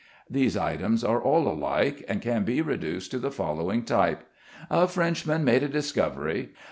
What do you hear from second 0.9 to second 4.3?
are all alike and can be reduced to the following type: